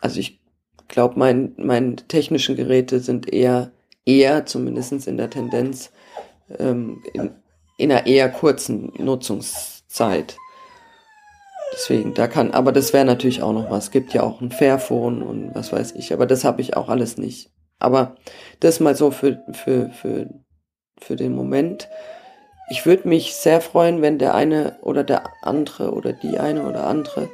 also 0.00 0.20
ich 0.20 0.40
glaube, 0.88 1.18
mein, 1.18 1.54
meine 1.56 1.96
technischen 1.96 2.54
Geräte 2.56 3.00
sind 3.00 3.32
eher, 3.32 3.72
eher 4.04 4.44
zumindestens 4.44 5.06
in 5.06 5.16
der 5.16 5.30
Tendenz, 5.30 5.92
ähm, 6.58 7.02
in, 7.14 7.30
in 7.76 7.92
einer 7.92 8.06
eher 8.06 8.28
kurzen 8.28 8.92
Nutzungszeit. 8.98 10.36
Deswegen, 11.72 12.14
da 12.14 12.26
kann, 12.28 12.52
aber 12.52 12.72
das 12.72 12.92
wäre 12.92 13.04
natürlich 13.04 13.42
auch 13.42 13.52
noch 13.52 13.70
was. 13.70 13.84
Es 13.84 13.90
gibt 13.90 14.14
ja 14.14 14.22
auch 14.22 14.40
ein 14.40 14.50
Fairphone 14.50 15.22
und 15.22 15.54
was 15.54 15.72
weiß 15.72 15.92
ich, 15.92 16.12
aber 16.12 16.26
das 16.26 16.44
habe 16.44 16.62
ich 16.62 16.76
auch 16.76 16.88
alles 16.88 17.18
nicht. 17.18 17.50
Aber 17.78 18.16
das 18.60 18.80
mal 18.80 18.94
so 18.94 19.10
für, 19.10 19.42
für, 19.52 19.90
für, 19.90 20.28
für 20.98 21.16
den 21.16 21.34
Moment. 21.34 21.88
Ich 22.70 22.86
würde 22.86 23.08
mich 23.08 23.34
sehr 23.34 23.60
freuen, 23.60 24.00
wenn 24.00 24.18
der 24.18 24.34
eine 24.34 24.78
oder 24.80 25.04
der 25.04 25.24
andere 25.42 25.92
oder 25.92 26.12
die 26.12 26.38
eine 26.38 26.66
oder 26.66 26.86
andere 26.86 27.28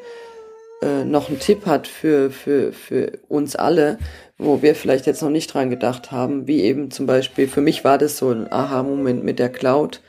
äh, 0.83 1.05
noch 1.05 1.29
einen 1.29 1.39
Tipp 1.39 1.65
hat 1.65 1.87
für, 1.87 2.31
für, 2.31 2.73
für 2.73 3.21
uns 3.29 3.55
alle, 3.55 3.99
wo 4.37 4.61
wir 4.61 4.75
vielleicht 4.75 5.07
jetzt 5.07 5.23
noch 5.23 5.31
nicht 5.31 5.55
dran 5.55 5.71
gedacht 5.71 6.11
haben, 6.11 6.49
wie 6.49 6.63
eben 6.63 6.91
zum 6.91 7.07
Beispiel, 7.07 7.47
für 7.47 7.61
mich 7.61 7.85
war 7.85 7.99
das 7.99 8.19
so 8.19 8.31
ein 8.31 8.51
Aha-Moment 8.51 9.23
mit 9.23 9.39
der 9.39 9.51
Cloud, 9.51 10.01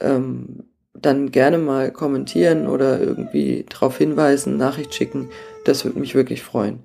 ähm, 0.00 0.64
dann 0.94 1.30
gerne 1.30 1.58
mal 1.58 1.92
kommentieren 1.92 2.66
oder 2.66 3.00
irgendwie 3.00 3.64
darauf 3.68 3.98
hinweisen, 3.98 4.56
Nachricht 4.56 4.94
schicken. 4.94 5.30
Das 5.64 5.84
würde 5.84 6.00
mich 6.00 6.14
wirklich 6.14 6.42
freuen. 6.42 6.80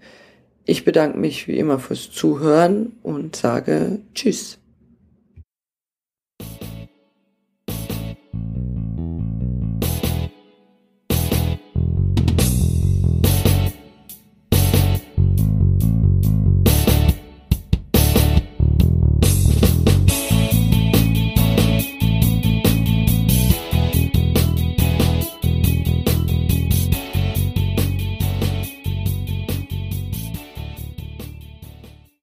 Ich 0.66 0.86
bedanke 0.86 1.18
mich 1.18 1.48
wie 1.48 1.58
immer 1.58 1.80
fürs 1.80 2.12
Zuhören 2.12 2.94
und 3.02 3.36
sage 3.36 4.00
Tschüss. 4.14 4.60